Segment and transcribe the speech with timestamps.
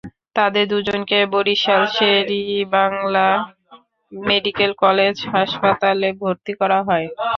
[0.35, 2.43] তাঁদের দুজনকে Barishal Sher e
[2.73, 3.27] Bangla
[4.11, 7.07] medical college হাসপাতালে ভর্তি করা হয়।